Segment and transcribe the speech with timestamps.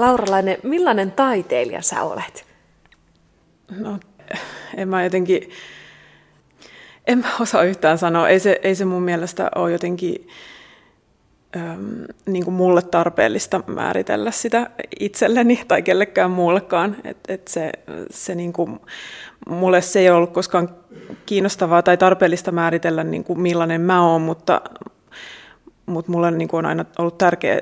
[0.00, 2.46] Lauralainen, millainen taiteilija sä olet?
[3.78, 3.98] No,
[4.76, 5.50] en mä jotenkin,
[7.06, 8.28] en mä osaa yhtään sanoa.
[8.28, 10.28] Ei se, ei se mun mielestä ole jotenkin
[11.56, 14.70] äm, niin kuin mulle tarpeellista määritellä sitä
[15.00, 16.96] itselleni tai kellekään muullekaan.
[17.04, 17.72] Et, et se,
[18.10, 18.80] se niin kuin,
[19.48, 20.68] mulle se ei ollut koskaan
[21.26, 24.60] kiinnostavaa tai tarpeellista määritellä, niin kuin millainen mä oon, mutta,
[25.86, 27.60] mutta mulle niin kuin on aina ollut tärkeä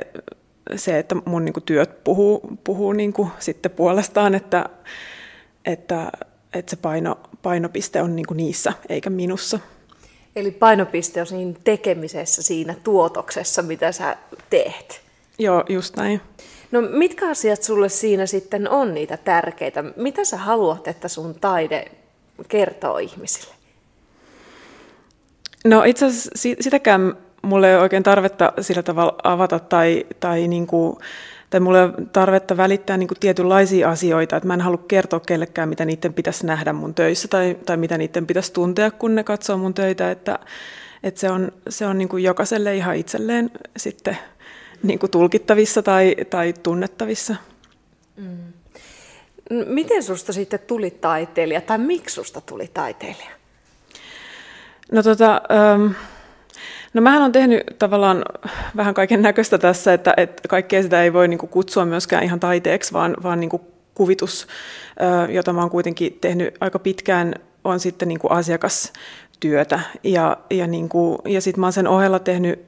[0.76, 4.66] se, että mun niin kuin työt puhuu, puhuu niin kuin sitten puolestaan, että,
[5.64, 6.12] että,
[6.54, 9.58] että se paino, painopiste on niin kuin niissä eikä minussa.
[10.36, 14.16] Eli painopiste on siinä tekemisessä, siinä tuotoksessa, mitä sä
[14.50, 15.02] teet.
[15.38, 16.20] Joo, just näin.
[16.70, 19.84] No mitkä asiat sulle siinä sitten on niitä tärkeitä?
[19.96, 21.90] Mitä sä haluat, että sun taide
[22.48, 23.54] kertoo ihmisille?
[25.64, 30.66] No itse asiassa sitäkään mulle ei ole oikein tarvetta sillä tavalla avata tai, tai, niin
[30.66, 30.96] kuin,
[31.50, 35.20] tai mulle ei ole tarvetta välittää niin kuin tietynlaisia asioita, että mä en halua kertoa
[35.20, 39.24] kellekään, mitä niiden pitäisi nähdä mun töissä tai, tai mitä niiden pitäisi tuntea, kun ne
[39.24, 40.38] katsoo mun töitä, että,
[41.02, 44.18] että se on, se on niin kuin jokaiselle ihan itselleen sitten
[44.82, 47.36] niin kuin tulkittavissa tai, tai tunnettavissa.
[48.16, 48.52] Mm.
[49.66, 53.30] Miten susta sitten tuli taiteilija tai miksi susta tuli taiteilija?
[54.92, 55.92] No tota, ähm,
[56.94, 58.24] No mähän on tehnyt tavallaan
[58.76, 62.40] vähän kaiken näköistä tässä, että, että kaikkea sitä ei voi niin kuin kutsua myöskään ihan
[62.40, 63.62] taiteeksi, vaan, vaan niin kuin
[63.94, 64.46] kuvitus,
[65.28, 69.80] jota mä oon kuitenkin tehnyt aika pitkään, on sitten niin kuin asiakastyötä.
[70.04, 70.88] Ja, ja, niin
[71.28, 72.60] ja sitten mä oon sen ohella tehnyt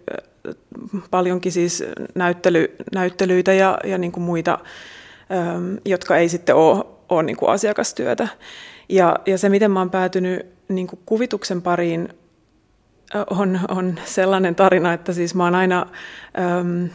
[1.10, 4.58] paljonkin siis näyttely, näyttelyitä ja, ja niin kuin muita,
[5.84, 8.28] jotka ei sitten ole, ole niin kuin asiakastyötä.
[8.88, 12.08] Ja, ja se, miten mä oon päätynyt niin kuin kuvituksen pariin,
[13.30, 15.86] on, on sellainen tarina, että siis mä oon aina
[16.60, 16.88] äm,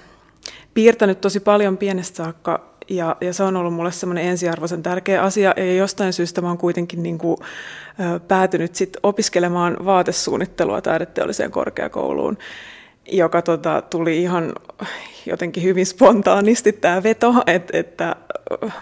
[0.74, 5.54] piirtänyt tosi paljon pienestä saakka ja, ja se on ollut mulle semmoinen ensiarvoisen tärkeä asia
[5.58, 7.38] ja jostain syystä mä oon kuitenkin niin kuin,
[8.00, 12.38] ä, päätynyt sit opiskelemaan vaatesuunnittelua taideteolliseen korkeakouluun,
[13.12, 14.54] joka tota, tuli ihan
[15.26, 18.16] jotenkin hyvin spontaanisti tämä veto, että, että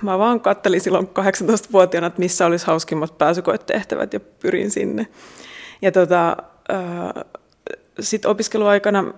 [0.02, 5.08] mä vaan kattelin silloin 18-vuotiaana, että missä olisi hauskimmat pääsykoetehtävät ja pyrin sinne.
[5.82, 6.38] Ja tota,
[8.00, 9.14] sitten opiskeluaikana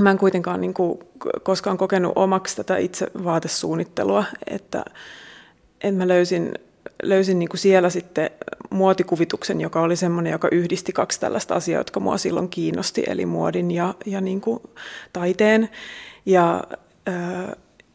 [0.00, 0.98] mä en kuitenkaan niin kuin
[1.42, 4.84] koskaan kokenut omaksi tätä itse vaatesuunnittelua, että,
[5.80, 6.54] että mä löysin,
[7.02, 8.30] löysin niin kuin siellä sitten
[8.70, 13.70] muotikuvituksen, joka oli semmoinen, joka yhdisti kaksi tällaista asiaa, jotka mua silloin kiinnosti, eli muodin
[13.70, 14.60] ja, ja niin kuin
[15.12, 15.68] taiteen.
[16.26, 16.64] Ja,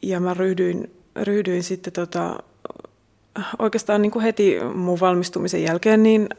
[0.02, 2.44] ja mä ryhdyin, ryhdyin sitten tota,
[3.60, 6.30] oikeastaan niin kuin heti mun valmistumisen jälkeen niin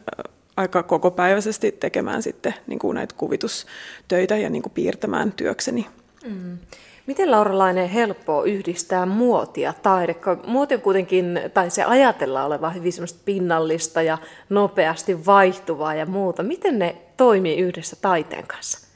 [0.61, 5.87] aika kokopäiväisesti tekemään sitten niin kuin näitä kuvitustöitä ja niin kuin piirtämään työkseni.
[6.25, 6.59] Mm.
[7.07, 10.17] Miten Lauralainen helppoa yhdistää muotia taide?
[10.47, 12.93] Muoti on kuitenkin, tai se ajatellaan olevan hyvin
[13.25, 14.19] pinnallista ja
[14.49, 16.43] nopeasti vaihtuvaa ja muuta.
[16.43, 18.89] Miten ne toimii yhdessä taiteen kanssa?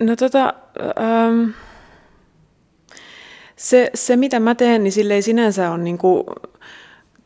[0.00, 0.54] No tota,
[1.00, 1.50] ähm,
[3.56, 6.24] se, se mitä mä teen, niin sille ei sinänsä ole niin kuin,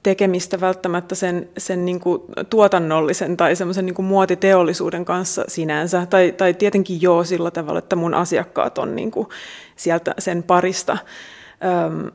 [0.06, 6.06] tekemistä välttämättä sen, sen niin kuin tuotannollisen tai semmoisen niin kuin muotiteollisuuden kanssa sinänsä.
[6.06, 9.28] Tai, tai tietenkin joo sillä tavalla, että mun asiakkaat on niin kuin
[9.76, 10.98] sieltä sen parista.
[11.86, 12.10] Öm,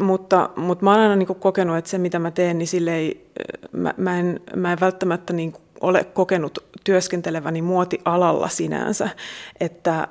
[0.00, 2.94] mutta, mutta mä oon aina niin kuin kokenut, että se mitä mä teen, niin sille
[2.94, 3.30] ei,
[3.72, 9.08] mä, mä, en, mä en välttämättä niin kuin ole kokenut työskenteleväni muotialalla sinänsä.
[9.60, 10.08] Että,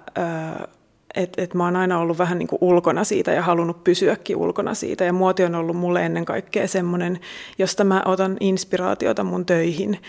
[1.16, 4.74] että et mä oon aina ollut vähän niin kuin ulkona siitä ja halunnut pysyäkin ulkona
[4.74, 5.04] siitä.
[5.04, 7.20] Ja muoti on ollut mulle ennen kaikkea semmoinen,
[7.58, 10.02] josta mä otan inspiraatiota mun töihin.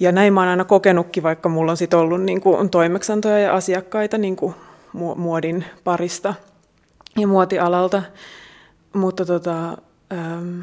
[0.00, 3.54] Ja näin mä oon aina kokenutkin, vaikka mulla on sit ollut niin kuin toimeksantoja ja
[3.54, 4.54] asiakkaita niin kuin
[5.16, 6.34] muodin parista
[7.16, 8.02] ja muotialalta.
[8.92, 9.68] Mutta tota,
[10.12, 10.60] ähm,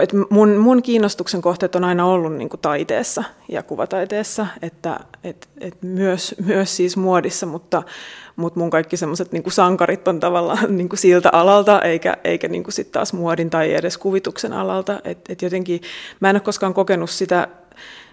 [0.00, 5.48] et mun, mun kiinnostuksen kohteet on aina ollut niin kuin taiteessa ja kuvataiteessa, että et,
[5.60, 7.82] et myös, myös siis muodissa, mutta,
[8.36, 12.64] mutta mun kaikki semmoiset niin sankarit on tavallaan niin kuin siltä alalta, eikä, eikä niin
[12.64, 15.00] kuin sit taas muodin tai edes kuvituksen alalta.
[15.04, 15.80] Et, et jotenkin
[16.20, 17.48] mä en ole koskaan kokenut sitä,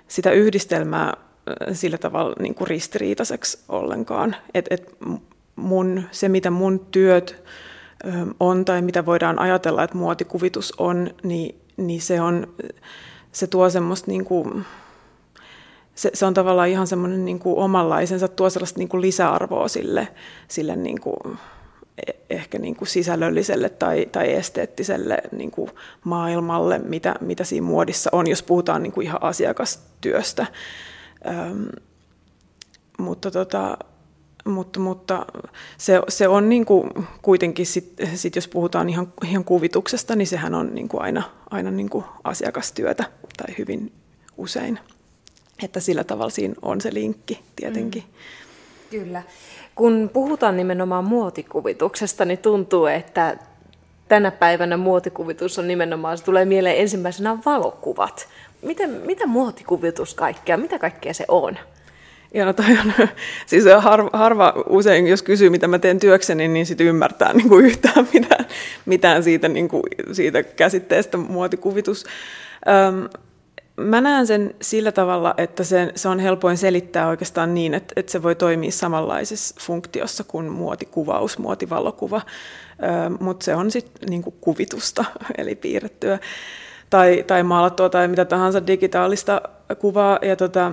[0.08, 4.36] sitä yhdistelmää äh, sillä tavalla niin kuin ristiriitaiseksi ollenkaan.
[4.54, 4.96] Et, et
[5.56, 7.44] mun, se, mitä mun työt
[8.40, 12.48] on tai mitä voidaan ajatella, että muotikuvitus on, niin niin se, on,
[13.32, 14.66] se tuo semmoista niin kuin,
[15.96, 20.08] se, se on tavallaan ihan semmoinen niin kuin omanlaisensa, tuo sellaista niin kuin lisäarvoa sille,
[20.48, 21.38] sille niin kuin,
[22.08, 25.72] e, ehkä niin kuin sisällölliselle tai, tai esteettiselle niin kuin
[26.04, 30.46] maailmalle, mitä, mitä siinä muodissa on, jos puhutaan niin kuin ihan asiakastyöstä.
[31.28, 31.68] Öm,
[33.00, 33.78] mutta tota,
[34.50, 35.26] mutta, mutta
[35.78, 36.90] se, se on niin kuin
[37.22, 41.72] kuitenkin, sit, sit jos puhutaan ihan, ihan kuvituksesta, niin sehän on niin kuin aina, aina
[41.72, 43.04] niin kuin asiakastyötä
[43.38, 43.92] tai hyvin
[44.38, 44.80] usein.
[45.64, 48.04] Että sillä tavalla siinä on se linkki tietenkin.
[48.04, 48.10] Mm.
[48.90, 49.24] Kyllä.
[49.76, 53.38] Kun puhutaan nimenomaan muotikuvituksesta, niin tuntuu, että
[54.08, 58.28] tänä päivänä muotikuvitus on nimenomaan, se tulee mieleen ensimmäisenä valokuvat.
[58.62, 61.58] Miten, mitä muotikuvitus kaikkea, mitä kaikkea se on?
[62.34, 63.08] Ja no toi on,
[63.46, 67.66] siis harva, harva usein, jos kysyy, mitä mä teen työkseni, niin sitten ymmärtää niin kuin
[67.66, 68.46] yhtään mitään,
[68.86, 72.06] mitään siitä, niin kuin, siitä käsitteestä muotikuvitus.
[72.88, 73.10] Öm,
[73.80, 78.12] mä näen sen sillä tavalla, että se, se on helpoin selittää oikeastaan niin, että, että
[78.12, 82.22] se voi toimia samanlaisessa funktiossa kuin muotikuvaus, muotivalokuva,
[83.20, 85.06] mutta se on sitten niin kuvitusta,
[85.38, 86.20] eli piirrettyä
[86.90, 89.42] tai, tai maalattua tai mitä tahansa digitaalista
[89.80, 90.20] kuvaa.
[90.22, 90.72] Ja tota,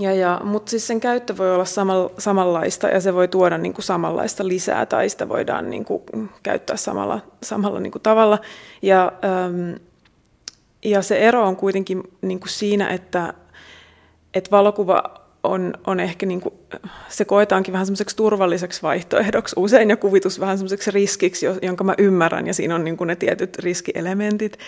[0.00, 3.74] ja, ja, mutta siis sen käyttö voi olla samalla, samanlaista ja se voi tuoda niin
[3.74, 6.02] kuin samanlaista lisää tai sitä voidaan niin kuin
[6.42, 8.38] käyttää samalla, samalla niin kuin tavalla.
[8.82, 9.74] Ja, äm,
[10.84, 13.34] ja se ero on kuitenkin niin kuin siinä, että,
[14.34, 16.54] että valokuva on, on ehkä, niin kuin,
[17.08, 22.46] se koetaankin vähän semmoiseksi turvalliseksi vaihtoehdoksi usein ja kuvitus vähän semmoiseksi riskiksi, jonka mä ymmärrän
[22.46, 24.58] ja siinä on niin kuin ne tietyt riskielementit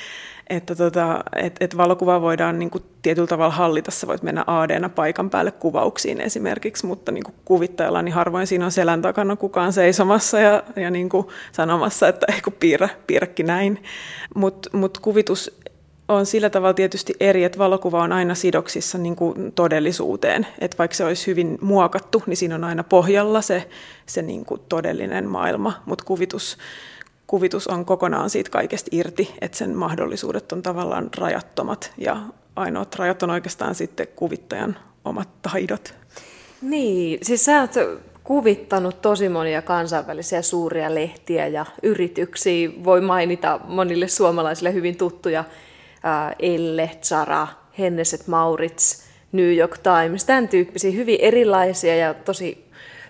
[0.51, 3.91] että tota, et, et valokuva voidaan niin kuin tietyllä tavalla hallita.
[3.91, 8.65] Sä voit mennä ad paikan päälle kuvauksiin esimerkiksi, mutta niin kuin kuvittajalla niin harvoin siinä
[8.65, 13.83] on selän takana kukaan seisomassa ja, ja niin kuin sanomassa, että eikö piirrä, piirräkin näin.
[14.35, 15.61] Mutta mut kuvitus
[16.09, 20.47] on sillä tavalla tietysti eri, että valokuva on aina sidoksissa niin kuin todellisuuteen.
[20.59, 23.69] Että vaikka se olisi hyvin muokattu, niin siinä on aina pohjalla se,
[24.07, 26.59] se niin kuin todellinen maailma, mutta kuvitus
[27.27, 32.17] kuvitus on kokonaan siitä kaikesta irti, että sen mahdollisuudet on tavallaan rajattomat ja
[32.57, 35.95] ainoat rajat on oikeastaan sitten kuvittajan omat taidot.
[36.63, 37.71] Niin, siis sä oot
[38.25, 42.71] kuvittanut tosi monia kansainvälisiä suuria lehtiä ja yrityksiä.
[42.85, 45.45] Voi mainita monille suomalaisille hyvin tuttuja
[46.39, 47.49] Elle, Zara,
[47.79, 52.64] Henneset Maurits, New York Times, tämän tyyppisiä hyvin erilaisia ja tosi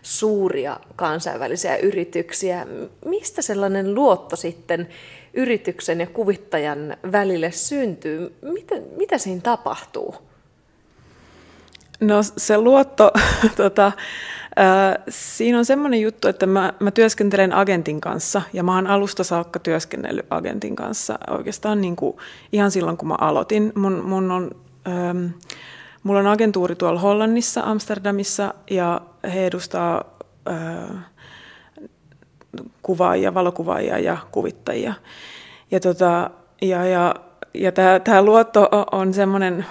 [0.04, 2.66] suuria kansainvälisiä yrityksiä.
[3.04, 4.88] Mistä sellainen luotto sitten
[5.34, 8.34] yrityksen ja kuvittajan välille syntyy?
[8.42, 10.14] Mitä, mitä siinä tapahtuu?
[12.00, 13.10] No se luotto,
[13.56, 13.94] tota, äh,
[15.08, 19.58] siinä on semmoinen juttu, että mä, mä työskentelen agentin kanssa ja mä oon alusta saakka
[19.58, 22.16] työskennellyt agentin kanssa oikeastaan niin kuin
[22.52, 23.72] ihan silloin, kun mä aloitin.
[23.74, 24.50] Mun, mun on,
[24.88, 25.26] ähm,
[26.04, 29.00] mulla on agentuuri tuolla Hollannissa, Amsterdamissa ja
[29.34, 30.04] he edustaa
[32.82, 34.94] kuvaajia, valokuvaajia ja kuvittajia.
[35.70, 36.30] Ja, tota,
[36.62, 37.14] ja, ja,
[37.54, 37.72] ja
[38.04, 39.66] tämä luotto on semmoinen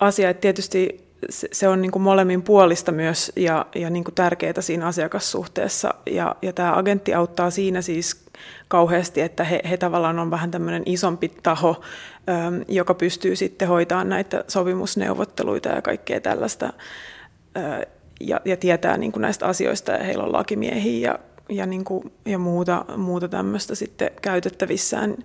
[0.00, 4.60] asia, että tietysti se on niin kuin molemmin puolista myös ja, ja niin kuin tärkeää
[4.60, 5.94] siinä asiakassuhteessa.
[6.10, 8.24] Ja, ja tämä agentti auttaa siinä siis
[8.68, 11.80] kauheasti, että he, he tavallaan on vähän tämmöinen isompi taho,
[12.28, 16.72] äm, joka pystyy sitten hoitamaan näitä sopimusneuvotteluita ja kaikkea tällaista
[18.20, 22.12] ja, ja tietää niin kuin näistä asioista ja heillä on lakimiehiä ja, ja, niin kuin,
[22.24, 25.16] ja muuta, muuta tämmöistä sitten käytettävissään,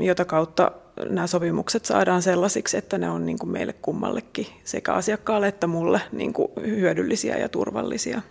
[0.00, 0.72] jota kautta
[1.08, 6.00] nämä sopimukset saadaan sellaisiksi, että ne on niin kuin meille kummallekin sekä asiakkaalle että mulle
[6.12, 8.22] niin kuin hyödyllisiä ja turvallisia.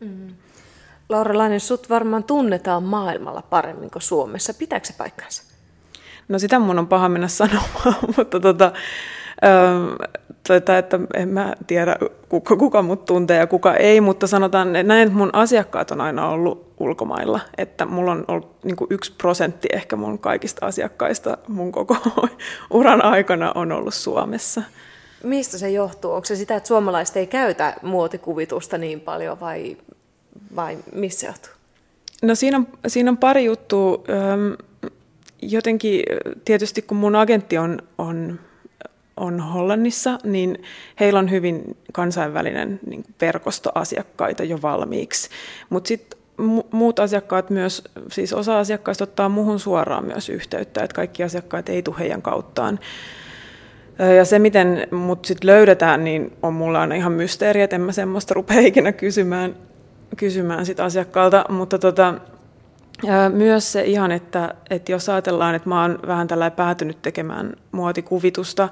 [0.00, 0.34] Mm.
[1.08, 4.54] Laura Lainen, sut varmaan tunnetaan maailmalla paremmin kuin Suomessa.
[4.54, 5.42] Pitääkö se paikkansa?
[6.28, 8.72] No sitä mun on paha mennä sanomaan, mutta tota,
[10.46, 11.96] tai että en mä tiedä,
[12.28, 16.00] kuka, kuka mut tuntee ja kuka ei, mutta sanotaan, että näin, että mun asiakkaat on
[16.00, 21.72] aina ollut ulkomailla, että mulla on ollut niin yksi prosentti ehkä mun kaikista asiakkaista mun
[21.72, 21.96] koko
[22.70, 24.62] uran aikana on ollut Suomessa.
[25.24, 26.12] Mistä se johtuu?
[26.12, 29.76] Onko se sitä, että suomalaiset ei käytä muotikuvitusta niin paljon vai,
[30.56, 31.52] vai missä se johtuu?
[32.22, 34.02] No siinä on, siinä on pari juttua.
[35.42, 36.02] Jotenkin
[36.44, 38.38] tietysti kun mun agentti on, on
[39.16, 40.62] on Hollannissa, niin
[41.00, 45.30] heillä on hyvin kansainvälinen niin verkosto asiakkaita jo valmiiksi.
[45.70, 46.18] Mutta sitten
[46.72, 51.82] muut asiakkaat myös, siis osa asiakkaista ottaa muuhun suoraan myös yhteyttä, että kaikki asiakkaat ei
[51.82, 52.78] tule heidän kauttaan.
[54.16, 57.92] Ja se, miten mut sitten löydetään, niin on mulla aina ihan mysteeri, että en mä
[57.92, 59.56] semmoista rupea ikinä kysymään,
[60.16, 62.14] kysymään sit asiakkaalta, mutta tota,
[63.32, 68.68] myös se ihan, että, että jos ajatellaan, että mä oon vähän tällä päätynyt tekemään muotikuvitusta,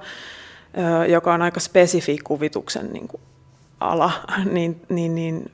[1.08, 3.20] joka on aika spesifi kuvituksen niin kuin
[3.80, 4.10] ala,
[4.52, 5.50] niin, niin, niin,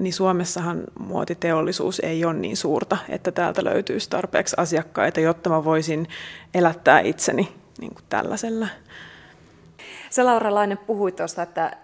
[0.00, 6.08] niin Suomessahan muotiteollisuus ei ole niin suurta, että täältä löytyisi tarpeeksi asiakkaita, jotta mä voisin
[6.54, 8.68] elättää itseni niin kuin tällaisella.
[10.10, 11.76] Sä Laura Lainen puhuit tuosta, että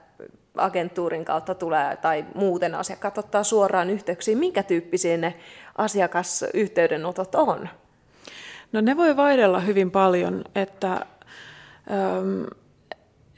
[0.56, 5.34] agentuurin kautta tulee tai muuten asiakkaat ottaa suoraan yhteyksiin, minkä tyyppisiä ne
[5.78, 7.68] asiakasyhteydenotot on?
[8.72, 10.92] No ne voi vaihdella hyvin paljon, että,
[11.90, 12.44] ähm,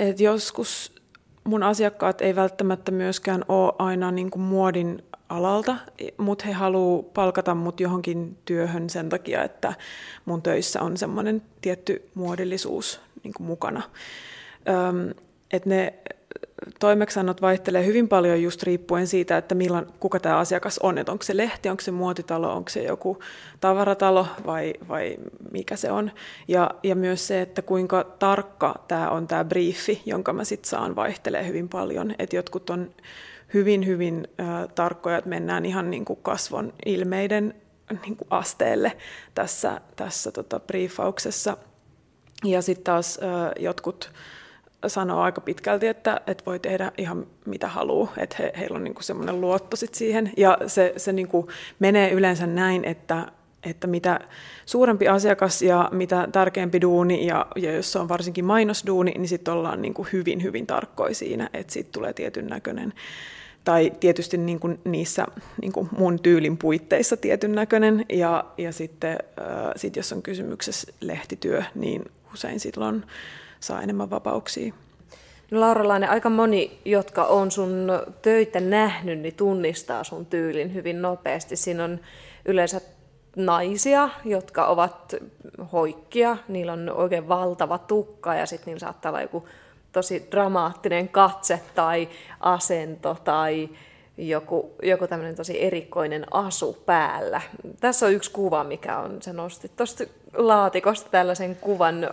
[0.01, 0.97] että joskus
[1.45, 5.77] mun asiakkaat ei välttämättä myöskään ole aina niin kuin muodin alalta,
[6.17, 9.75] mutta he haluaa palkata mut johonkin työhön sen takia, että
[10.25, 13.83] mun töissä on semmoinen tietty muodillisuus niin kuin mukana.
[14.69, 15.15] Öm,
[15.51, 15.95] että ne
[16.81, 21.25] toimeksiannot vaihtelee hyvin paljon just riippuen siitä, että milloin, kuka tämä asiakas on, että onko
[21.25, 23.19] se lehti, onko se muotitalo, onko se joku
[23.61, 25.17] tavaratalo vai, vai
[25.53, 26.11] mikä se on.
[26.49, 30.97] Ja, ja myös se, että kuinka tarkka tämä on tämä briefi, jonka mä sitten saan,
[30.97, 32.15] vaihtelee hyvin paljon.
[32.19, 32.91] Että jotkut on
[33.55, 37.55] hyvin, hyvin äh, tarkkoja, että mennään ihan niin kuin kasvon ilmeiden
[38.03, 38.97] niin kuin asteelle
[39.35, 41.57] tässä, tässä tota briefauksessa.
[42.45, 44.11] Ja sitten taas äh, jotkut
[44.89, 48.95] sanoo aika pitkälti, että, että voi tehdä ihan mitä haluaa, että he, heillä on niin
[49.01, 50.33] semmoinen luotto sit siihen.
[50.37, 51.29] Ja se, se niin
[51.79, 53.27] menee yleensä näin, että,
[53.63, 54.21] että mitä
[54.67, 59.55] suurempi asiakas ja mitä tärkeämpi duuni, ja, ja jos se on varsinkin mainosduuni, niin sitten
[59.55, 62.93] ollaan niin kuin hyvin, hyvin tarkkoja siinä, että siitä tulee tietyn näköinen
[63.67, 65.27] tai tietysti niin kuin niissä
[65.63, 68.05] niin kuin mun tyylin puitteissa tietyn näköinen.
[68.13, 73.05] Ja, ja sitten äh, sit jos on kysymyksessä lehtityö, niin usein silloin
[73.67, 74.75] saa enemmän vapauksia.
[75.51, 77.89] No Lauralainen, aika moni, jotka on sun
[78.23, 81.57] töitä nähnyt, niin tunnistaa sun tyylin hyvin nopeasti.
[81.57, 82.01] Siinä on
[82.45, 82.81] yleensä
[83.37, 85.15] naisia, jotka ovat
[85.73, 89.49] hoikkia, niillä on oikein valtava tukka ja sitten niillä saattaa olla joku
[89.93, 92.09] tosi dramaattinen katse tai
[92.41, 93.69] asento tai
[94.19, 97.41] joku, joku tämmöinen tosi erikoinen asu päällä.
[97.81, 100.05] Tässä on yksi kuva, mikä on, se nosti tuosta
[100.35, 102.11] laatikosta tällaisen kuvan.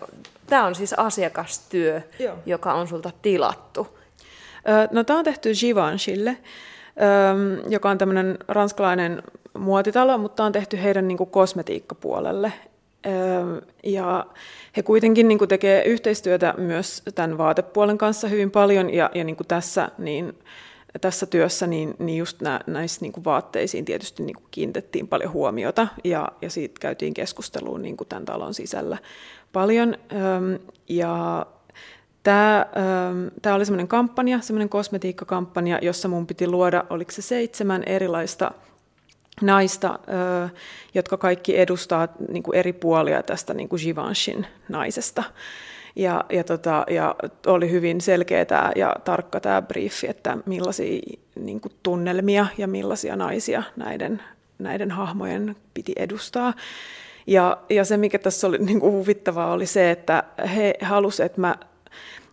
[0.48, 2.36] Tämä on siis asiakastyö, Joo.
[2.46, 3.98] joka on sulta tilattu.
[4.92, 6.38] No tämä on tehty Givenchylle,
[7.70, 9.24] joka on tämmöinen ranskalainen
[9.58, 12.54] muotitalo, mutta tämä on tehty heidän niin kuin kosmetiikkapuolelle.
[13.84, 14.26] Ja
[14.78, 19.36] he kuitenkin niin kuin tekee yhteistyötä myös tämän vaatepuolen kanssa hyvin paljon, ja, ja niin
[19.36, 20.34] kuin tässä, niin
[21.02, 25.34] tässä työssä niin, niin just nä, näissä niin kuin vaatteisiin tietysti niin kuin kiinnitettiin paljon
[25.34, 28.98] huomiota ja, ja siitä käytiin keskusteluun niin kuin tämän talon sisällä
[29.54, 29.98] paljon.
[30.90, 31.46] Ja
[32.24, 32.66] Tämä,
[33.42, 38.52] tämä oli semmoinen kampanja, semmoinen kosmetiikkakampanja, jossa mun piti luoda, oliko se seitsemän erilaista
[39.42, 40.00] naista,
[40.94, 45.24] jotka kaikki edustaa niin eri puolia tästä niin Givenchin naisesta.
[45.96, 47.16] Ja, ja, tota, ja
[47.48, 51.02] oli hyvin selkeä tämä ja tarkka tämä briefi, että millaisia
[51.36, 54.22] niin kuin tunnelmia ja millaisia naisia näiden,
[54.60, 56.54] näiden hahmojen piti edustaa.
[57.28, 60.24] Ja, ja se, mikä tässä oli niin kuin huvittavaa, oli se, että
[60.56, 61.56] he halusivat, että mä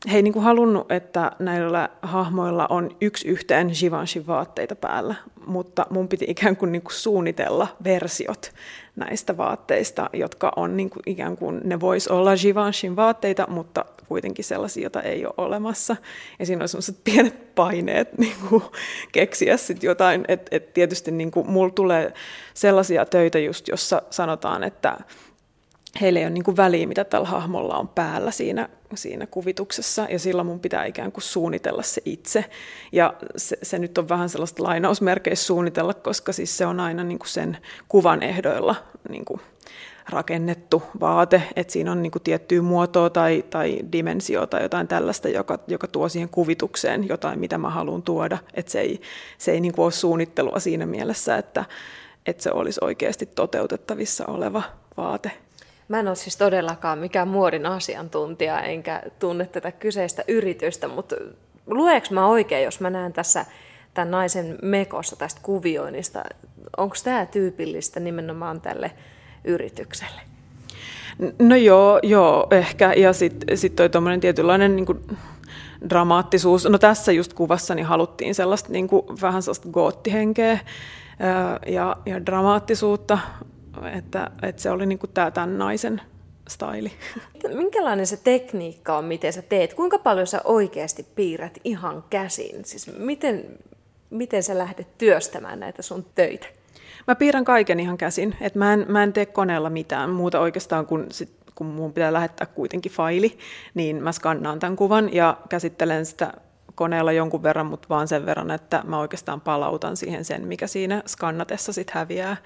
[0.09, 5.15] he ei niin kuin halunnut, että näillä hahmoilla on yksi yhteen Givenchy vaatteita päällä,
[5.47, 8.53] mutta mun piti ikään kuin, niin kuin suunnitella versiot
[8.97, 14.45] näistä vaatteista, jotka on niin kuin ikään kuin, ne vois olla Givenchyn vaatteita, mutta kuitenkin
[14.45, 15.97] sellaisia, joita ei ole olemassa.
[16.39, 18.63] Ja siinä on sellaiset pienet paineet niin kuin
[19.13, 22.13] keksiä sit jotain, että et tietysti niin kuin, mulla tulee
[22.55, 24.99] sellaisia töitä just, jossa sanotaan, että
[26.01, 30.19] heillä ei ole niin kuin väliä, mitä tällä hahmolla on päällä siinä, siinä kuvituksessa, ja
[30.19, 32.45] silloin mun pitää ikään kuin suunnitella se itse.
[32.93, 37.19] Ja se, se nyt on vähän sellaista lainausmerkeissä suunnitella, koska siis se on aina niin
[37.19, 38.75] kuin sen kuvan ehdoilla
[39.09, 39.41] niin kuin
[40.09, 45.29] rakennettu vaate, että siinä on niin kuin tiettyä muotoa tai, tai dimensioa tai jotain tällaista,
[45.29, 48.39] joka, joka tuo siihen kuvitukseen jotain, mitä mä haluan tuoda.
[48.55, 49.01] Että se ei,
[49.39, 51.65] se ei niin kuin ole suunnittelua siinä mielessä, että,
[52.27, 54.63] että se olisi oikeasti toteutettavissa oleva
[54.97, 55.31] vaate.
[55.91, 61.17] Mä en ole siis todellakaan mikään muodin asiantuntija, enkä tunne tätä kyseistä yritystä, mutta
[61.67, 63.47] lueeko mä oikein, jos mä näen tässä
[63.95, 66.23] tämän naisen mekossa tästä kuvioinnista,
[66.77, 68.91] onko tämä tyypillistä nimenomaan tälle
[69.45, 70.21] yritykselle?
[71.39, 72.93] No joo, joo ehkä.
[72.93, 74.99] Ja sitten sit toi tuommoinen tietynlainen niin kuin,
[75.91, 76.65] dramaattisuus.
[76.65, 80.59] No tässä just kuvassa niin haluttiin sellaista niin kuin, vähän sellaista goottihenkeä
[81.67, 83.19] ja, ja dramaattisuutta
[83.93, 86.01] että, että se oli niin kuin tämä tämän naisen
[86.49, 86.93] staili.
[87.55, 89.75] Minkälainen se tekniikka on, miten sä teet?
[89.75, 92.65] Kuinka paljon sä oikeasti piirrät ihan käsin?
[92.65, 93.45] Siis miten,
[94.11, 96.47] miten sä lähdet työstämään näitä sun töitä?
[97.07, 98.37] Mä piirrän kaiken ihan käsin.
[98.41, 102.13] Et mä, en, mä en tee koneella mitään muuta oikeastaan kuin sit, kun mun pitää
[102.13, 103.39] lähettää kuitenkin faili,
[103.75, 106.33] niin mä skannaan tämän kuvan ja käsittelen sitä
[106.75, 111.03] koneella jonkun verran, mutta vaan sen verran, että mä oikeastaan palautan siihen sen, mikä siinä
[111.07, 112.37] skannatessa sitten häviää.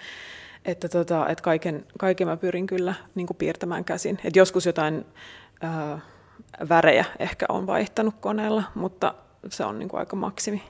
[0.64, 4.18] Että, tota, että kaiken, kaiken mä pyrin kyllä niin kuin piirtämään käsin.
[4.24, 5.06] Et joskus jotain
[5.60, 5.98] ää,
[6.68, 9.14] värejä ehkä on vaihtanut koneella, mutta
[9.48, 10.62] se on niin kuin aika maksimi.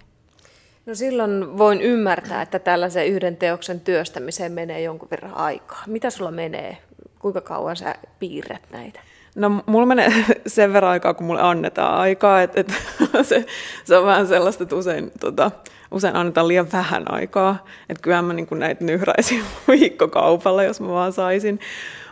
[0.87, 5.83] No silloin voin ymmärtää, että tällaisen yhden teoksen työstämiseen menee jonkun verran aikaa.
[5.87, 6.79] Mitä sulla menee?
[7.19, 9.01] Kuinka kauan sä piirrät näitä?
[9.35, 10.12] No mulla menee
[10.47, 12.43] sen verran aikaa, kun mulle annetaan aikaa.
[12.43, 12.73] Et, et,
[13.23, 13.47] se,
[13.85, 15.50] se on vähän sellaista, että usein, tota,
[15.91, 17.64] usein annetaan liian vähän aikaa.
[17.88, 21.61] Että kyllähän mä niin näitä nyhräisin viikkokaupalla, jos mä vaan saisin.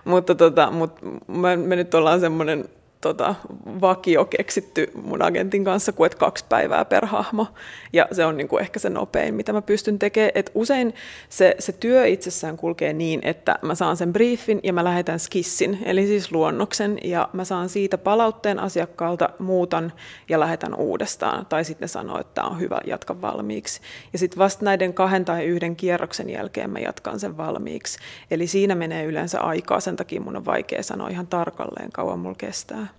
[0.05, 2.65] Mutta tota, mut me, me nyt ollaan semmoinen
[3.03, 3.35] tota,
[3.81, 7.47] vakio keksitty mun agentin kanssa, kuin kaksi päivää per hahmo.
[7.93, 10.33] Ja se on niin kuin ehkä se nopein, mitä mä pystyn tekemään.
[10.35, 10.95] Et usein
[11.29, 15.79] se, se työ itsessään kulkee niin, että mä saan sen briefin ja mä lähetän skissin,
[15.85, 19.93] eli siis luonnoksen, ja mä saan siitä palautteen asiakkaalta, muutan
[20.29, 21.47] ja lähetän uudestaan.
[21.47, 23.81] Tai sitten sanoo, että on hyvä, jatka valmiiksi.
[24.13, 27.99] Ja sitten vasta näiden kahden tai yhden kierroksen jälkeen mä jatkan sen valmiiksi.
[28.31, 32.35] Eli siinä menee yleensä aikaa, sen takia mun on vaikea sanoa ihan tarkalleen, kauan mulla
[32.39, 32.92] kestää.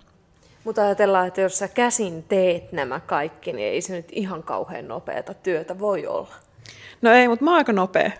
[0.64, 4.88] Mutta ajatellaan, että jos sä käsin teet nämä kaikki, niin ei se nyt ihan kauhean
[4.88, 6.36] nopeata työtä voi olla.
[7.02, 8.12] No ei, mutta mä oon aika nopea.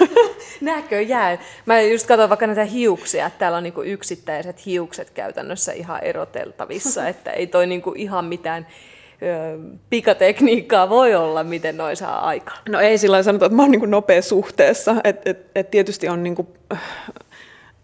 [0.60, 1.38] Näköjään.
[1.66, 7.06] Mä just katsoin vaikka näitä hiuksia, että täällä on niinku yksittäiset hiukset käytännössä ihan eroteltavissa,
[7.08, 8.66] että ei toi niinku ihan mitään
[9.22, 9.58] ö,
[9.90, 12.58] pikatekniikkaa voi olla, miten noin saa aikaa.
[12.68, 16.22] No ei sillä sanota, että mä oon niinku nopea suhteessa, että et, et tietysti on
[16.22, 16.48] niinku,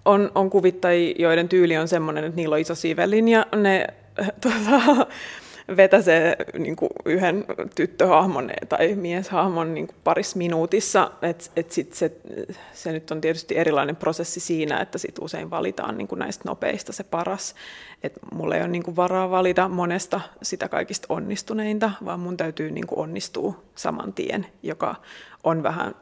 [0.04, 3.86] on, on kuvittajia, joiden tyyli on semmoinen, että niillä on iso siivelinja, ne
[4.40, 5.06] tota,
[5.76, 7.44] vetäsee niin kuin yhden
[7.74, 11.10] tyttöhahmon tai mieshahmon niin parissa minuutissa.
[11.22, 12.12] Et, et sit se,
[12.72, 17.04] se nyt on tietysti erilainen prosessi siinä, että sit usein valitaan niin näistä nopeista se
[17.04, 17.54] paras.
[18.02, 22.84] Et mulla ei ole niin varaa valita monesta sitä kaikista onnistuneinta, vaan mun täytyy niin
[22.90, 24.94] onnistua saman tien, joka
[25.44, 25.94] on vähän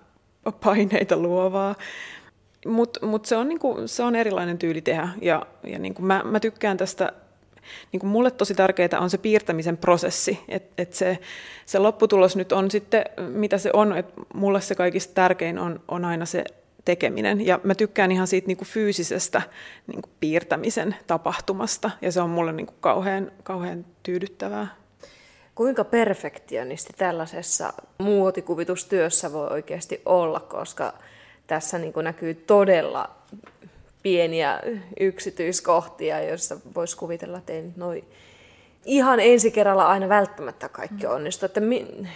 [0.65, 1.75] paineita luovaa.
[2.67, 6.41] Mutta mut se, on niinku, se on erilainen tyyli tehdä ja, ja niinku mä, mä
[6.41, 7.13] tykkään tästä
[7.93, 11.19] niin kuin mulle tosi tärkeää on se piirtämisen prosessi, että et se,
[11.67, 16.05] se lopputulos nyt on sitten, mitä se on, että mulle se kaikista tärkein on, on
[16.05, 16.45] aina se
[16.85, 17.47] tekeminen.
[17.47, 19.43] Ja mä tykkään ihan siitä niin kuin fyysisestä
[19.87, 24.69] niin kuin piirtämisen tapahtumasta, ja se on mulle niin kuin kauhean, kauhean tyydyttävää.
[25.55, 30.93] Kuinka perfektionisti tällaisessa muotikuvitustyössä voi oikeasti olla, koska
[31.47, 33.11] tässä niin kuin näkyy todella
[34.05, 34.61] pieniä
[35.01, 38.05] yksityiskohtia, joissa voisi kuvitella, että ei noin
[38.85, 41.47] ihan ensi kerralla aina välttämättä kaikki onnistu.
[41.47, 42.09] Että mi-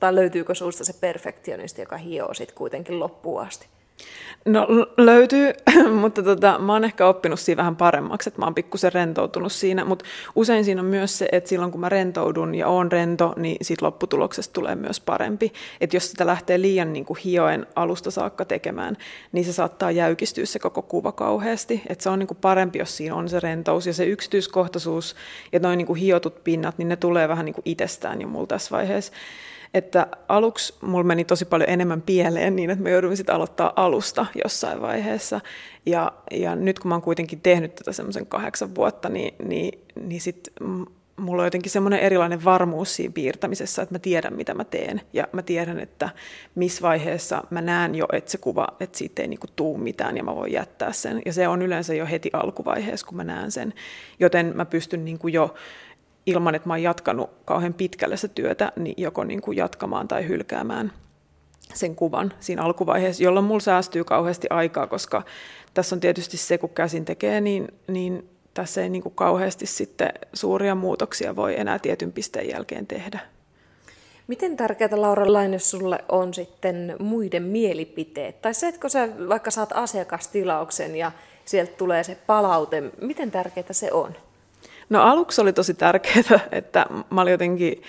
[0.00, 3.66] tai löytyykö suusta se perfektionisti, joka hioo sitten kuitenkin loppuun asti?
[4.44, 5.52] No löytyy,
[6.00, 9.84] mutta tota, mä oon ehkä oppinut siinä vähän paremmaksi, että mä oon pikkusen rentoutunut siinä,
[9.84, 13.56] mutta usein siinä on myös se, että silloin kun mä rentoudun ja oon rento, niin
[13.62, 15.52] siitä lopputuloksesta tulee myös parempi.
[15.80, 18.96] Että jos sitä lähtee liian niin kuin hioen alusta saakka tekemään,
[19.32, 21.82] niin se saattaa jäykistyä se koko kuva kauheasti.
[21.88, 25.16] Että se on niin kuin parempi, jos siinä on se rentous ja se yksityiskohtaisuus
[25.52, 28.46] ja noin niin kuin hiotut pinnat, niin ne tulee vähän niin kuin itsestään jo mulla
[28.46, 29.12] tässä vaiheessa.
[29.74, 34.26] Että aluksi mulla meni tosi paljon enemmän pieleen niin, että mä jouduin sitten aloittaa alusta
[34.44, 35.40] jossain vaiheessa.
[35.86, 40.20] Ja, ja nyt kun mä oon kuitenkin tehnyt tätä semmoisen kahdeksan vuotta, niin, niin, niin
[40.20, 40.54] sitten
[41.20, 45.00] mulla on jotenkin semmoinen erilainen varmuus siinä piirtämisessä, että mä tiedän, mitä mä teen.
[45.12, 46.08] Ja mä tiedän, että
[46.54, 50.22] missä vaiheessa mä näen jo, että se kuva, että siitä ei niinku tuu mitään ja
[50.22, 51.22] mä voin jättää sen.
[51.26, 53.74] Ja se on yleensä jo heti alkuvaiheessa, kun mä näen sen.
[54.20, 55.54] Joten mä pystyn niinku jo
[56.26, 60.28] ilman, että mä oon jatkanut kauhean pitkälle se työtä, niin joko niin kuin jatkamaan tai
[60.28, 60.92] hylkäämään
[61.74, 65.22] sen kuvan siinä alkuvaiheessa, jolloin mulla säästyy kauheasti aikaa, koska
[65.74, 70.12] tässä on tietysti se, kun käsin tekee, niin, niin tässä ei niin kuin kauheasti sitten
[70.32, 73.20] suuria muutoksia voi enää tietyn pisteen jälkeen tehdä.
[74.26, 78.42] Miten tärkeää, Laura Laine, sulle on sitten muiden mielipiteet?
[78.42, 81.12] Tai se, että kun sä vaikka saat asiakastilauksen ja
[81.44, 84.14] sieltä tulee se palaute, miten tärkeää se on?
[84.90, 87.82] No aluksi oli tosi tärkeää, että mä olin jotenkin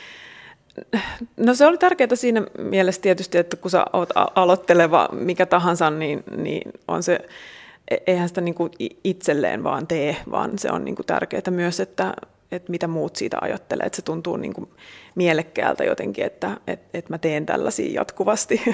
[1.37, 6.23] No se oli tärkeää siinä mielessä tietysti, että kun sä oot aloitteleva mikä tahansa, niin,
[6.37, 7.19] niin on se,
[7.91, 8.71] e-, eihän sitä niin kuin
[9.03, 12.13] itselleen vaan tee, vaan se on niin kuin tärkeää myös, että,
[12.51, 14.69] että mitä muut siitä ajattelee, että se tuntuu niin kuin
[15.15, 18.61] mielekkäältä jotenkin, että, että, että mä teen tällaisia jatkuvasti.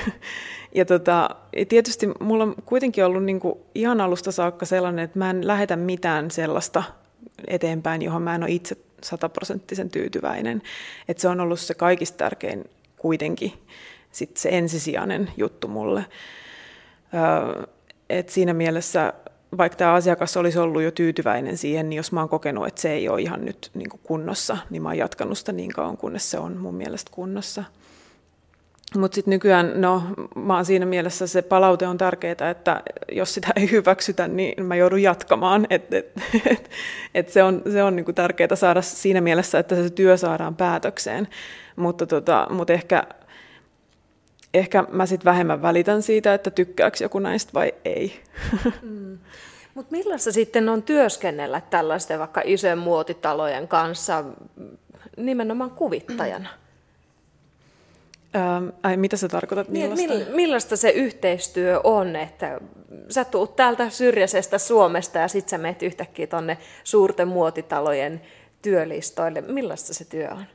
[0.75, 1.29] Ja tota,
[1.69, 5.75] tietysti mulla on kuitenkin ollut niin kuin ihan alusta saakka sellainen, että mä en lähetä
[5.75, 6.83] mitään sellaista
[7.47, 10.61] eteenpäin, johon mä en ole itse sataprosenttisen tyytyväinen.
[11.07, 12.65] Et se on ollut se kaikista tärkein
[12.97, 13.53] kuitenkin
[14.11, 16.05] sit se ensisijainen juttu mulle.
[18.09, 19.13] et siinä mielessä,
[19.57, 22.91] vaikka tämä asiakas olisi ollut jo tyytyväinen siihen, niin jos mä oon kokenut, että se
[22.91, 26.39] ei ole ihan nyt niin kunnossa, niin mä oon jatkanut sitä niin kauan, kunnes se
[26.39, 27.63] on mun mielestä kunnossa.
[28.95, 30.03] Mutta sitten nykyään, no
[30.35, 34.75] mä oon siinä mielessä se palaute on tärkeää, että jos sitä ei hyväksytä, niin mä
[34.75, 35.67] joudun jatkamaan.
[35.69, 36.11] Et, et,
[36.51, 36.69] et,
[37.15, 41.27] et se on, se on niinku tärkeää saada siinä mielessä, että se työ saadaan päätökseen.
[41.75, 43.03] Mutta tota, mut ehkä,
[44.53, 48.23] ehkä mä sitten vähemmän välitän siitä, että tykkääkö joku näistä vai ei.
[48.81, 49.17] Mm.
[49.73, 54.23] Mutta millaista sitten on työskennellä tällaisten vaikka isojen muotitalojen kanssa
[55.17, 56.49] nimenomaan kuvittajana?
[58.35, 59.69] Ähm, ai, mitä sä tarkoitat?
[59.69, 60.35] Niin, millaista?
[60.35, 62.59] millaista se yhteistyö on, että
[63.09, 68.21] sä tuut täältä syrjäisestä Suomesta ja sit sä menet yhtäkkiä tonne suurten muotitalojen
[68.61, 69.41] työlistoille.
[69.41, 70.45] Millaista se työ on?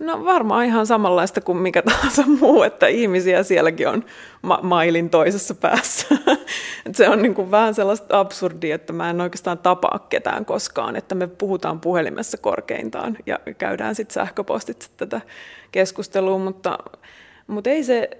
[0.00, 4.04] No varmaan ihan samanlaista kuin mikä tahansa muu, että ihmisiä sielläkin on
[4.42, 6.06] ma- mailin toisessa päässä.
[6.92, 11.14] se on niin kuin vähän sellaista absurdia, että mä en oikeastaan tapaa ketään koskaan, että
[11.14, 15.20] me puhutaan puhelimessa korkeintaan ja käydään sitten sähköpostitse tätä
[15.72, 16.78] keskustelua, mutta,
[17.46, 18.10] mutta ei se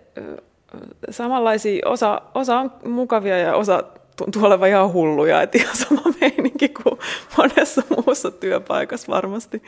[1.10, 3.84] samanlaisia, osa, osa on mukavia ja osa
[4.16, 6.98] tuntuu olevan ihan hulluja, että ihan sama meininki kuin
[7.36, 9.62] monessa muussa työpaikassa varmasti.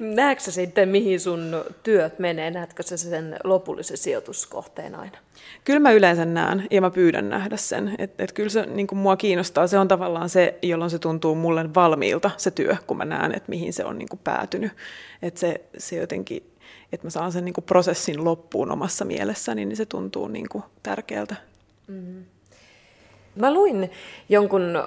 [0.00, 2.50] Näetkö sitten, mihin sun työt menee?
[2.50, 5.18] Näetkö sä sen lopullisen sijoituskohteen aina?
[5.64, 7.94] Kyllä mä yleensä näen ja mä pyydän nähdä sen.
[7.98, 9.66] Että et kyllä se niin kuin mua kiinnostaa.
[9.66, 13.50] Se on tavallaan se, jolloin se tuntuu mulle valmiilta se työ, kun mä näen, että
[13.50, 14.72] mihin se on niin kuin päätynyt.
[15.22, 16.52] Että se, se jotenkin,
[16.92, 20.64] että mä saan sen niin kuin prosessin loppuun omassa mielessäni, niin se tuntuu niin kuin
[20.82, 21.36] tärkeältä.
[21.88, 22.24] Mm-hmm.
[23.34, 23.90] Mä luin
[24.28, 24.84] jonkun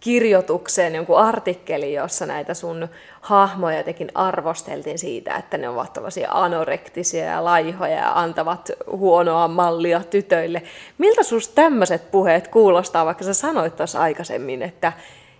[0.00, 2.88] kirjoitukseen, jonkun artikkelin, jossa näitä sun
[3.20, 10.02] hahmoja jotenkin arvosteltiin siitä, että ne ovat tällaisia anorektisia ja laihoja ja antavat huonoa mallia
[10.10, 10.62] tytöille.
[10.98, 14.92] Miltä susta tämmöiset puheet kuulostaa, vaikka sä sanoit tuossa aikaisemmin, että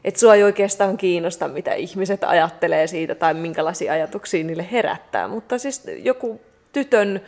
[0.04, 5.58] että sua ei oikeastaan kiinnosta, mitä ihmiset ajattelee siitä tai minkälaisia ajatuksia niille herättää, mutta
[5.58, 6.40] siis joku
[6.72, 7.20] tytön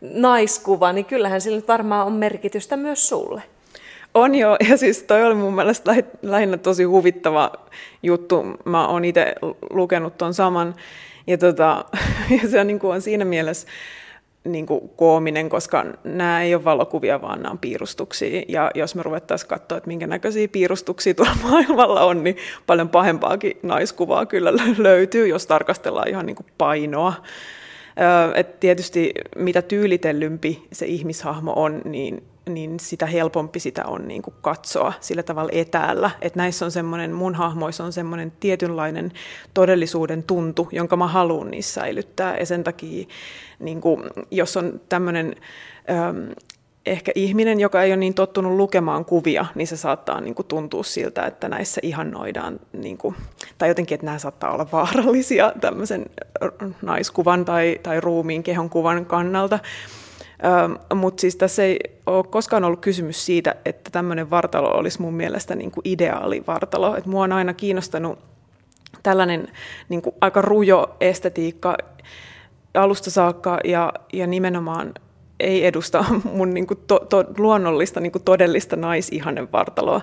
[0.00, 3.42] naiskuva, niin kyllähän sillä varmaan on merkitystä myös sulle.
[4.14, 7.52] On jo, ja siis toi oli mun mielestä lähinnä tosi huvittava
[8.02, 8.44] juttu.
[8.64, 9.34] Mä oon itse
[9.70, 10.74] lukenut ton saman,
[11.26, 11.84] ja, tota,
[12.42, 13.68] ja se on, niin kuin on siinä mielessä
[14.44, 18.42] niin kuin koominen, koska nämä ei ole valokuvia, vaan nämä on piirustuksia.
[18.48, 23.58] Ja jos me ruvettaisiin katsoa, että minkä näköisiä piirustuksia tuolla maailmalla on, niin paljon pahempaakin
[23.62, 27.14] naiskuvaa kyllä löytyy, jos tarkastellaan ihan niin kuin painoa.
[28.34, 34.34] Et tietysti mitä tyylitellympi se ihmishahmo on, niin niin sitä helpompi sitä on niin kuin
[34.40, 36.10] katsoa sillä tavalla etäällä.
[36.20, 39.12] Että näissä on semmoinen, mun hahmoissa on semmoinen tietynlainen
[39.54, 42.36] todellisuuden tuntu, jonka mä haluan niissä säilyttää.
[42.36, 43.06] Ja sen takia,
[43.58, 45.36] niin kuin, jos on tämmöinen
[46.86, 50.82] ehkä ihminen, joka ei ole niin tottunut lukemaan kuvia, niin se saattaa niin kuin, tuntua
[50.82, 53.16] siltä, että näissä ihannoidaan, niin kuin,
[53.58, 56.06] tai jotenkin, että nämä saattaa olla vaarallisia tämmöisen
[56.82, 59.58] naiskuvan tai, tai ruumiin kehon kuvan kannalta.
[60.94, 65.54] Mutta siis tässä ei ole koskaan ollut kysymys siitä, että tämmöinen vartalo olisi mun mielestä
[65.54, 66.96] niin kuin ideaali vartalo.
[66.96, 68.18] Et mua on aina kiinnostanut
[69.02, 69.48] tällainen
[69.88, 71.76] niin kuin aika rujo estetiikka
[72.74, 74.94] alusta saakka ja, ja nimenomaan
[75.40, 76.04] ei edusta
[76.36, 80.00] mun niin kuin to, to, luonnollista niin kuin todellista naisihanen vartaloa.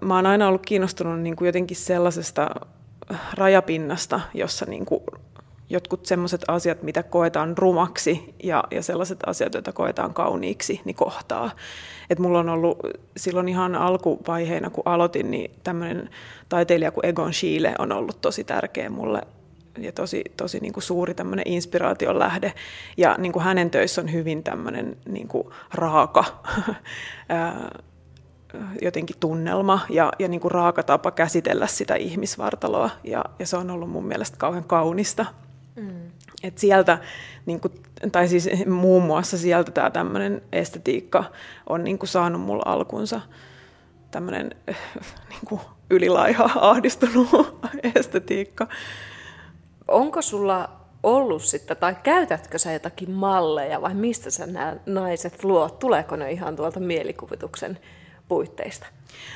[0.00, 2.50] Mä oon aina ollut kiinnostunut niin kuin jotenkin sellaisesta
[3.34, 5.02] rajapinnasta, jossa niin kuin
[5.70, 11.50] jotkut sellaiset asiat, mitä koetaan rumaksi ja, ja sellaiset asiat, joita koetaan kauniiksi, niin kohtaa.
[12.10, 12.78] Et mulla on ollut
[13.16, 16.10] silloin ihan alkuvaiheena, kun aloitin, niin tämmöinen
[16.48, 19.22] taiteilija kuin Egon Schiele on ollut tosi tärkeä mulle
[19.78, 22.52] ja tosi, tosi niin kuin suuri tämmöinen inspiraation lähde.
[22.96, 26.24] Ja niin kuin hänen töissä on hyvin tämmöinen niin kuin raaka
[28.82, 32.90] jotenkin tunnelma ja, ja niin kuin raaka tapa käsitellä sitä ihmisvartaloa.
[33.04, 35.26] Ja, ja se on ollut mun mielestä kauhean kaunista.
[35.78, 36.10] Mm.
[36.42, 36.98] Et sieltä,
[37.46, 37.72] niin kuin,
[38.12, 41.24] tai siis muun muassa sieltä tämä tämmöinen estetiikka
[41.66, 43.20] on niin kuin saanut mulla alkunsa
[44.10, 44.50] tämmöinen
[45.30, 45.60] niin
[45.90, 47.28] ylilaiha, ahdistunut
[47.96, 48.68] estetiikka.
[49.88, 50.70] Onko sulla
[51.02, 55.78] ollut sitten, tai käytätkö sä jotakin malleja vai mistä sä nämä naiset luot?
[55.78, 57.78] Tuleeko ne ihan tuolta mielikuvituksen
[58.28, 58.86] puitteista?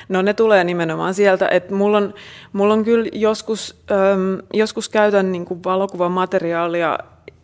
[0.09, 2.13] No ne tulee nimenomaan sieltä, että mulla on,
[2.53, 6.99] mulla on kyllä joskus, äm, joskus käytän niin kuin valokuvamateriaalia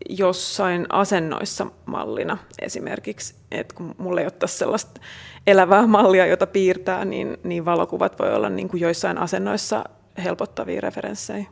[0.10, 5.02] jossain asennoissa mallina esimerkiksi, että kun mulla ei ole tässä sellaista
[5.48, 9.84] elävää mallia, jota piirtää, niin, niin valokuvat voi olla niin kuin joissain asennoissa
[10.24, 11.46] helpottavia referenssejä.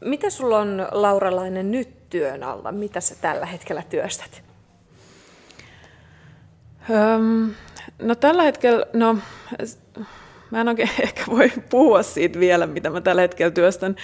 [0.00, 2.72] Mitä sulla on Lauralainen nyt työn alla?
[2.72, 4.42] Mitä sä tällä hetkellä työstät?
[6.90, 7.54] Öm,
[7.98, 9.18] No tällä hetkellä, no
[10.50, 13.96] mä en oikein ehkä voi puhua siitä vielä, mitä mä tällä hetkellä työstän,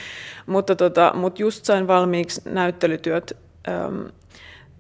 [0.47, 3.37] mutta, tota, mutta just sain valmiiksi näyttelytyöt
[3.69, 4.09] äm,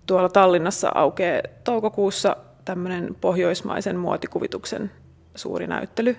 [0.06, 4.90] tuolla Tallinnassa aukeaa toukokuussa tämmöinen pohjoismaisen muotikuvituksen
[5.34, 6.16] suuri näyttely.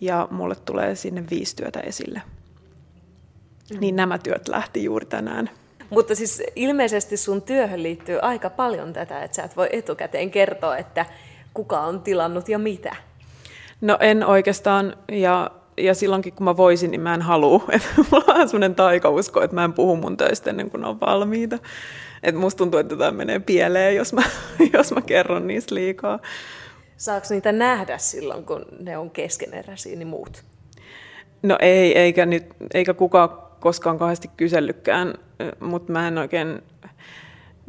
[0.00, 2.22] Ja mulle tulee sinne viisi työtä esille.
[3.70, 3.80] Mm.
[3.80, 5.50] Niin nämä työt lähti juuri tänään.
[5.90, 10.76] Mutta siis ilmeisesti sun työhön liittyy aika paljon tätä, että sä et voi etukäteen kertoa,
[10.76, 11.06] että
[11.54, 12.96] kuka on tilannut ja mitä.
[13.80, 17.64] No en oikeastaan, ja, ja silloinkin kun mä voisin, niin mä en halua.
[17.72, 21.00] Että mulla on sellainen taikausko, että mä en puhu mun töistä ennen kuin ne on
[21.00, 21.58] valmiita.
[22.22, 24.22] Että musta tuntuu, että tämä menee pieleen, jos mä,
[24.72, 26.18] jos mä kerron niistä liikaa.
[26.96, 30.44] Saako niitä nähdä silloin, kun ne on keskeneräisiä, niin muut?
[31.42, 33.28] No ei, eikä, nyt, eikä kukaan
[33.60, 35.14] koskaan kahdesti kysellykään,
[35.60, 36.62] mutta mä en oikein,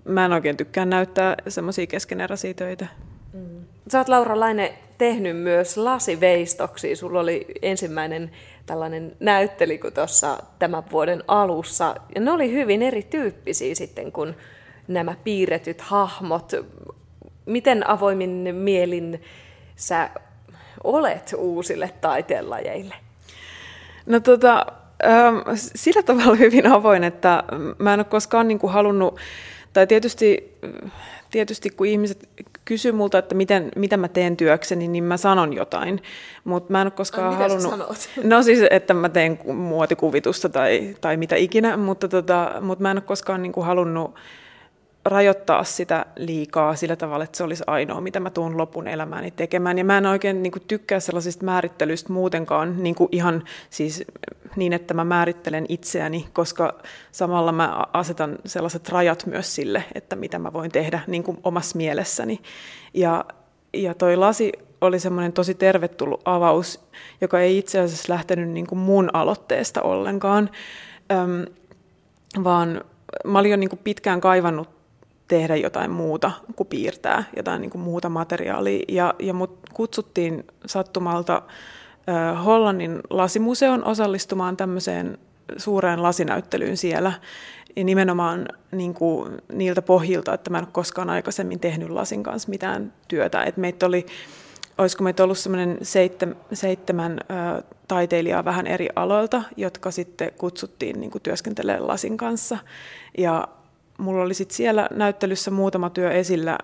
[0.05, 2.87] mä en oikein tykkää näyttää semmoisia keskeneräisiä töitä.
[3.35, 3.65] Mm.
[3.91, 6.95] Sä oot Laura Laine tehnyt myös lasiveistoksia.
[6.95, 8.31] Sulla oli ensimmäinen
[8.65, 11.95] tällainen näyttely kuin tuossa tämän vuoden alussa.
[12.15, 14.35] Ja ne oli hyvin erityyppisiä sitten kuin
[14.87, 16.51] nämä piirretyt hahmot.
[17.45, 19.21] Miten avoimin mielin
[19.75, 20.09] sä
[20.83, 22.95] olet uusille taiteenlajeille?
[24.05, 24.65] No tota,
[25.05, 27.43] ähm, sillä tavalla hyvin avoin, että
[27.77, 29.19] mä en ole koskaan niin kuin halunnut,
[29.73, 30.57] tai tietysti,
[31.31, 32.29] tietysti kun ihmiset
[32.65, 36.01] kysyy multa, että miten, mitä mä teen työkseni, niin mä sanon jotain.
[36.43, 38.09] Mutta mä en ole koskaan Ai, halunnut...
[38.23, 42.97] No siis, että mä teen muotikuvitusta tai, tai mitä ikinä, mutta, tota, mutta mä en
[42.97, 44.15] ole koskaan niin kuin halunnut
[45.05, 49.77] rajoittaa sitä liikaa sillä tavalla, että se olisi ainoa, mitä mä tuun lopun elämääni tekemään.
[49.77, 54.03] Ja mä en oikein niin kuin, tykkää sellaisista määrittelyistä muutenkaan niin kuin ihan siis
[54.55, 56.73] niin, että mä määrittelen itseäni, koska
[57.11, 61.77] samalla mä asetan sellaiset rajat myös sille, että mitä mä voin tehdä niin kuin omassa
[61.77, 62.39] mielessäni.
[62.93, 63.25] Ja,
[63.73, 66.85] ja toi lasi oli semmoinen tosi tervetullut avaus,
[67.21, 70.49] joka ei itse asiassa lähtenyt niin kuin mun aloitteesta ollenkaan,
[71.11, 71.45] Öm,
[72.43, 72.81] vaan
[73.25, 74.74] mä olin jo niin kuin pitkään kaivannut
[75.27, 78.85] tehdä jotain muuta kuin piirtää jotain niin kuin muuta materiaalia.
[78.87, 81.41] Ja, ja mut kutsuttiin sattumalta
[82.45, 85.17] Hollannin lasimuseon osallistumaan tämmöiseen
[85.57, 87.13] suureen lasinäyttelyyn siellä.
[87.75, 92.49] Ja nimenomaan niin kuin niiltä pohjilta, että mä en ole koskaan aikaisemmin tehnyt lasin kanssa
[92.49, 93.43] mitään työtä.
[93.43, 94.05] Et meitä oli,
[94.77, 101.11] olisiko meitä ollut semmoinen seitsemän, seitsemän ö, taiteilijaa vähän eri aloilta, jotka sitten kutsuttiin niin
[101.23, 102.57] työskentelemään lasin kanssa.
[103.17, 103.47] Ja
[103.97, 106.57] mulla oli sit siellä näyttelyssä muutama työ esillä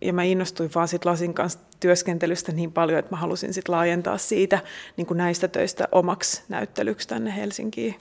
[0.00, 4.18] ja mä innostuin vaan sit lasin kanssa työskentelystä niin paljon, että mä halusin sit laajentaa
[4.18, 4.58] siitä
[4.96, 8.00] niin kuin näistä töistä omaksi näyttelyksi tänne Helsinkiin.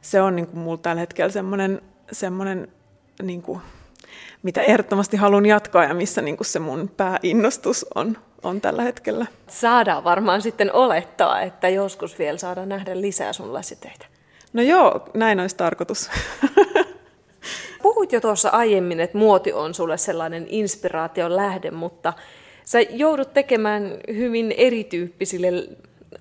[0.00, 2.68] Se on niin kuin mulla tällä hetkellä semmoinen, semmoinen
[3.22, 3.60] niin kuin,
[4.42, 9.26] mitä ehdottomasti haluan jatkaa ja missä niin kuin se mun pääinnostus on, on tällä hetkellä.
[9.48, 14.06] Saadaan varmaan sitten olettaa, että joskus vielä saadaan nähdä lisää sun lasitöitä.
[14.52, 16.10] No joo, näin olisi tarkoitus.
[17.84, 22.12] Puhuit jo tuossa aiemmin, että muoti on sulle sellainen inspiraation lähde, mutta
[22.64, 25.68] sä joudut tekemään hyvin erityyppisille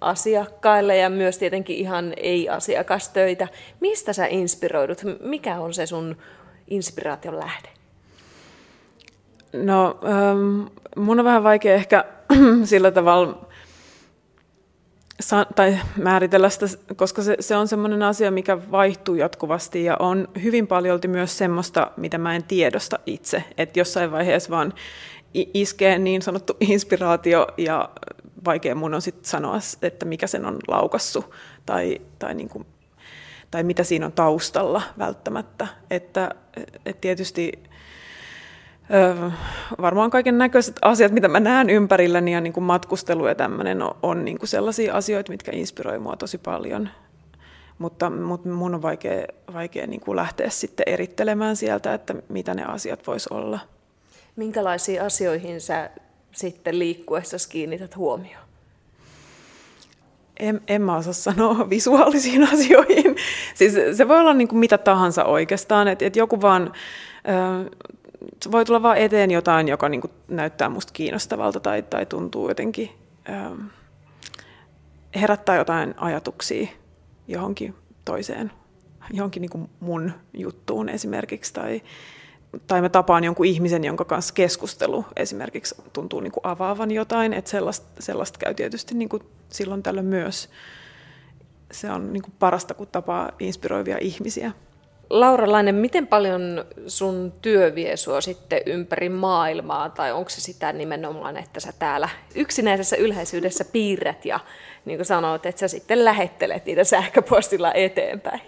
[0.01, 3.47] asiakkaille ja myös tietenkin ihan ei-asiakastöitä.
[3.79, 5.01] Mistä sä inspiroidut?
[5.19, 6.17] Mikä on se sun
[6.67, 7.69] inspiraation lähde?
[9.53, 10.61] No, ähm,
[10.95, 12.05] mun on vähän vaikea ehkä
[12.63, 13.47] sillä tavalla
[15.55, 20.67] tai määritellä sitä, koska se, se on semmoinen asia, mikä vaihtuu jatkuvasti ja on hyvin
[20.67, 24.73] paljolti myös semmoista, mitä mä en tiedosta itse, että jossain vaiheessa vaan
[25.33, 27.89] iskee niin sanottu inspiraatio ja
[28.45, 32.65] vaikea mun on sitten sanoa, että mikä sen on laukassu tai, tai, niin kuin,
[33.51, 35.67] tai mitä siinä on taustalla välttämättä.
[35.89, 36.35] Että,
[36.85, 37.51] että tietysti
[39.81, 43.95] varmaan kaiken näköiset asiat, mitä mä näen ympärilläni ja niin kuin matkustelu ja tämmöinen on,
[44.03, 46.89] on niin kuin sellaisia asioita, mitkä inspiroi mua tosi paljon.
[47.77, 52.63] Mutta, mutta mun on vaikea, vaikea niin kuin lähteä sitten erittelemään sieltä, että mitä ne
[52.63, 53.59] asiat vois olla.
[54.35, 55.89] Minkälaisiin asioihin sä
[56.31, 58.43] sitten liikkuessa kiinnität huomioon?
[60.39, 63.15] En, en mä osaa sanoa visuaalisiin asioihin.
[63.55, 66.73] Siis se voi olla niin kuin mitä tahansa oikeastaan, että et joku vaan
[68.51, 72.89] voi tulla vaan eteen jotain, joka niin kuin näyttää musta kiinnostavalta tai, tai tuntuu jotenkin,
[73.29, 73.59] ähm,
[75.15, 76.67] herättää jotain ajatuksia
[77.27, 78.51] johonkin toiseen,
[79.13, 81.81] johonkin niin kuin mun juttuun esimerkiksi, tai,
[82.67, 87.51] tai mä tapaan jonkun ihmisen, jonka kanssa keskustelu esimerkiksi tuntuu niin kuin avaavan jotain, että
[87.51, 90.49] sellaista, sellaista käy tietysti niin kuin silloin tällöin myös.
[91.71, 94.51] Se on niin kuin parasta, kun tapaa inspiroivia ihmisiä.
[95.13, 100.73] Laura Lainen, miten paljon sun työ vie sua sitten ympäri maailmaa, tai onko se sitä
[100.73, 104.39] nimenomaan, että sä täällä yksinäisessä ylhäisyydessä piirrät ja
[104.85, 108.41] niin kuin sanoit, että sä sitten lähettelet niitä sähköpostilla eteenpäin?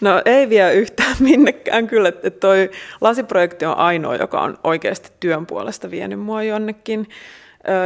[0.00, 5.46] No ei vie yhtään minnekään kyllä, että toi lasiprojekti on ainoa, joka on oikeasti työn
[5.46, 7.08] puolesta vienyt mua jonnekin.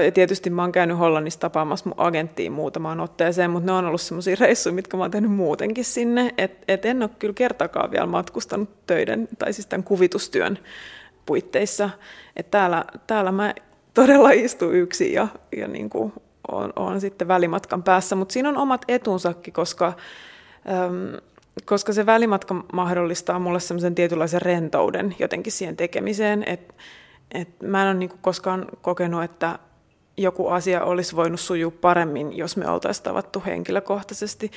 [0.05, 4.01] Ja tietysti mä oon käynyt Hollannissa tapaamassa mun agenttiin muutamaan otteeseen, mutta ne on ollut
[4.01, 6.35] semmoisia reissuja, mitkä mä oon tehnyt muutenkin sinne.
[6.38, 10.59] Et, et en ole kyllä kertakaan vielä matkustanut töiden, tai siis tämän kuvitustyön
[11.27, 11.90] puitteissa.
[12.37, 13.55] Et täällä, täällä mä
[13.94, 16.12] todella istun yksin ja, ja niin kuin
[16.53, 21.20] on, on sitten välimatkan päässä, mutta siinä on omat etunsakin, koska, äm,
[21.64, 26.75] koska se välimatka mahdollistaa mulle semmoisen tietynlaisen rentouden jotenkin siihen tekemiseen, että
[27.35, 29.59] et mä en ole niin koskaan kokenut, että
[30.16, 34.50] joku asia olisi voinut sujua paremmin, jos me oltaisiin tavattu henkilökohtaisesti.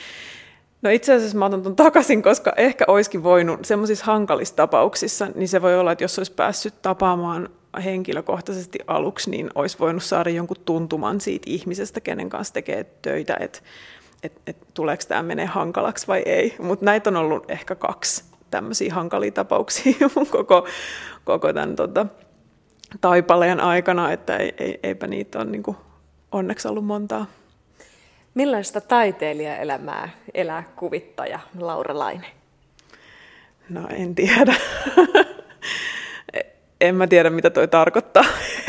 [0.81, 5.47] No itse asiassa mä otan tuon takaisin, koska ehkä olisikin voinut semmoisissa hankalissa tapauksissa, niin
[5.47, 7.49] se voi olla, että jos olisi päässyt tapaamaan
[7.83, 13.59] henkilökohtaisesti aluksi, niin olisi voinut saada jonkun tuntuman siitä ihmisestä, kenen kanssa tekee töitä, että
[14.23, 16.55] et, et, tuleeko tämä menee hankalaksi vai ei.
[16.59, 20.67] Mutta näitä on ollut ehkä kaksi tämmöisiä hankalia tapauksia mun koko,
[21.25, 22.05] koko tämän tota,
[23.02, 25.78] taipaleen aikana, että ei, ei, eipä niitä ole niin kuin,
[26.32, 27.26] onneksi ollut montaa.
[28.34, 32.28] Millaista taiteilijaelämää elää kuvittaja Laura Laine?
[33.69, 34.56] No en tiedä.
[36.82, 38.23] en mä tiedä, mitä toi tarkoittaa.